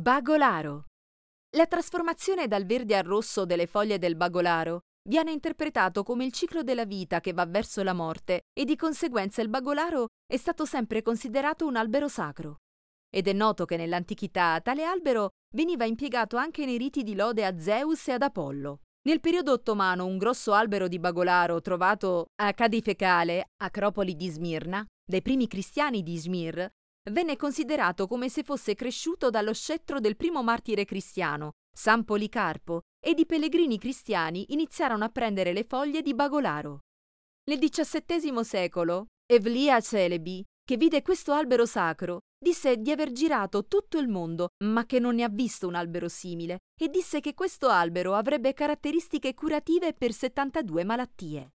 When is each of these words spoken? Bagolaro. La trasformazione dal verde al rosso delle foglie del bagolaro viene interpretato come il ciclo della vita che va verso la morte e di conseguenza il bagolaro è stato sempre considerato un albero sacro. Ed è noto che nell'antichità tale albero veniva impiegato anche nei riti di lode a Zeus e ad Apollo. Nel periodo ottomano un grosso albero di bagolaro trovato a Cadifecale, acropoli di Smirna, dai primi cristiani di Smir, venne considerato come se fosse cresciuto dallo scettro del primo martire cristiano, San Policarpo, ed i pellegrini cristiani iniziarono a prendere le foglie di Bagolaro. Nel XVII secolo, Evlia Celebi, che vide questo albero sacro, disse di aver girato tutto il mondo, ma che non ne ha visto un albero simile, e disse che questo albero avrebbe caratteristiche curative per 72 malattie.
Bagolaro. 0.00 0.84
La 1.56 1.66
trasformazione 1.66 2.46
dal 2.46 2.64
verde 2.64 2.96
al 2.96 3.02
rosso 3.02 3.44
delle 3.44 3.66
foglie 3.66 3.98
del 3.98 4.14
bagolaro 4.14 4.82
viene 5.08 5.32
interpretato 5.32 6.04
come 6.04 6.24
il 6.24 6.30
ciclo 6.30 6.62
della 6.62 6.84
vita 6.84 7.18
che 7.18 7.32
va 7.32 7.44
verso 7.46 7.82
la 7.82 7.94
morte 7.94 8.42
e 8.56 8.64
di 8.64 8.76
conseguenza 8.76 9.42
il 9.42 9.48
bagolaro 9.48 10.06
è 10.24 10.36
stato 10.36 10.64
sempre 10.66 11.02
considerato 11.02 11.66
un 11.66 11.74
albero 11.74 12.06
sacro. 12.06 12.58
Ed 13.12 13.26
è 13.26 13.32
noto 13.32 13.64
che 13.64 13.76
nell'antichità 13.76 14.60
tale 14.60 14.84
albero 14.84 15.30
veniva 15.52 15.84
impiegato 15.84 16.36
anche 16.36 16.64
nei 16.64 16.78
riti 16.78 17.02
di 17.02 17.16
lode 17.16 17.44
a 17.44 17.58
Zeus 17.58 18.06
e 18.06 18.12
ad 18.12 18.22
Apollo. 18.22 18.82
Nel 19.08 19.18
periodo 19.18 19.50
ottomano 19.50 20.06
un 20.06 20.16
grosso 20.16 20.52
albero 20.52 20.86
di 20.86 21.00
bagolaro 21.00 21.60
trovato 21.60 22.26
a 22.40 22.54
Cadifecale, 22.54 23.46
acropoli 23.64 24.14
di 24.14 24.28
Smirna, 24.28 24.86
dai 25.04 25.22
primi 25.22 25.48
cristiani 25.48 26.04
di 26.04 26.16
Smir, 26.18 26.70
venne 27.10 27.36
considerato 27.36 28.06
come 28.06 28.28
se 28.28 28.42
fosse 28.42 28.74
cresciuto 28.74 29.30
dallo 29.30 29.52
scettro 29.52 30.00
del 30.00 30.16
primo 30.16 30.42
martire 30.42 30.84
cristiano, 30.84 31.52
San 31.74 32.04
Policarpo, 32.04 32.82
ed 33.00 33.18
i 33.18 33.26
pellegrini 33.26 33.78
cristiani 33.78 34.46
iniziarono 34.52 35.04
a 35.04 35.08
prendere 35.08 35.52
le 35.52 35.64
foglie 35.64 36.02
di 36.02 36.14
Bagolaro. 36.14 36.80
Nel 37.48 37.58
XVII 37.58 38.44
secolo, 38.44 39.06
Evlia 39.26 39.80
Celebi, 39.80 40.44
che 40.64 40.76
vide 40.76 41.00
questo 41.00 41.32
albero 41.32 41.64
sacro, 41.64 42.20
disse 42.38 42.76
di 42.76 42.90
aver 42.90 43.12
girato 43.12 43.66
tutto 43.66 43.98
il 43.98 44.08
mondo, 44.08 44.48
ma 44.64 44.84
che 44.84 44.98
non 44.98 45.14
ne 45.14 45.22
ha 45.22 45.28
visto 45.28 45.66
un 45.66 45.74
albero 45.74 46.08
simile, 46.08 46.58
e 46.78 46.88
disse 46.88 47.20
che 47.20 47.34
questo 47.34 47.68
albero 47.68 48.14
avrebbe 48.14 48.52
caratteristiche 48.52 49.32
curative 49.32 49.94
per 49.94 50.12
72 50.12 50.84
malattie. 50.84 51.52